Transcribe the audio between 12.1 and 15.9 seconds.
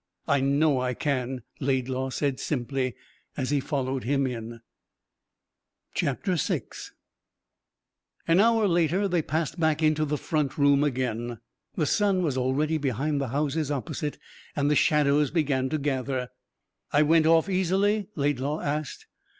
was already behind the houses opposite, and the shadows began to